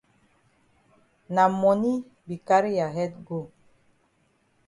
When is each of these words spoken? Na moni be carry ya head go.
Na 1.35 1.43
moni 1.59 1.91
be 2.25 2.35
carry 2.47 2.71
ya 2.79 2.87
head 2.95 3.13
go. 3.27 3.39